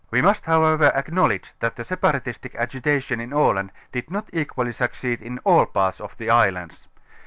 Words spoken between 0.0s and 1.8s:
We must however acknowledge that